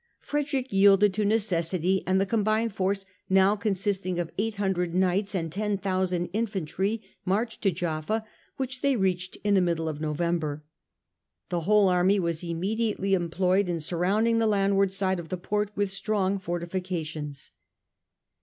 [0.17, 5.51] Frederick yielded to necessity, and the combined force, now consisting of eight hundred knights and
[5.51, 8.25] ten thousand infantry, marched to Jaffa,
[8.57, 10.63] which they reached in the middle of November.
[11.49, 15.91] The whole army was immediately employed in surrounding the landward side of the port with
[15.91, 17.51] strong fortifications.